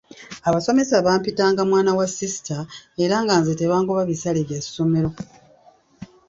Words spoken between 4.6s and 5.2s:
ssomero.